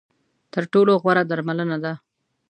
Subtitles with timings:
[0.53, 1.93] تر ټولو غوره درملنه ده.